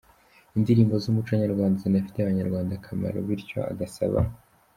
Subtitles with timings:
[0.57, 4.19] indirimbo zumuco nyarwanda zinafitiye abanyarwanda akamaro bityo agasaba.